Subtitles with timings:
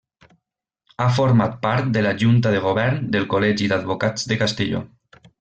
[1.03, 4.83] Ha format part de la Junta de Govern del Col·legi d'Advocats de Castelló.